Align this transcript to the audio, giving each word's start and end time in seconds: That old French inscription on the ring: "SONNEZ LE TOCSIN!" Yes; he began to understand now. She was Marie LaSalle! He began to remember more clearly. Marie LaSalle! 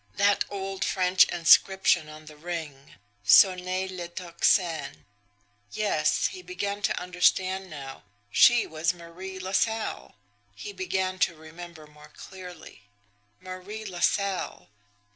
That 0.15 0.45
old 0.49 0.83
French 0.83 1.25
inscription 1.25 2.09
on 2.09 2.25
the 2.25 2.35
ring: 2.35 2.95
"SONNEZ 3.23 3.91
LE 3.91 4.07
TOCSIN!" 4.07 5.05
Yes; 5.73 6.25
he 6.29 6.41
began 6.41 6.81
to 6.81 6.99
understand 6.99 7.69
now. 7.69 8.01
She 8.31 8.65
was 8.65 8.95
Marie 8.95 9.37
LaSalle! 9.39 10.15
He 10.55 10.73
began 10.73 11.19
to 11.19 11.35
remember 11.35 11.85
more 11.85 12.09
clearly. 12.15 12.81
Marie 13.39 13.85
LaSalle! 13.85 14.69